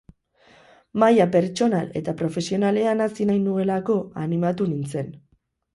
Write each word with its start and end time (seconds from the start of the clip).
Maila 1.03 1.27
pertsonal 1.35 1.93
eta 2.01 2.15
profesionalean 2.23 3.07
hazi 3.09 3.29
nahi 3.33 3.45
nuelako 3.47 4.01
animatu 4.27 4.73
nintzen. 4.73 5.19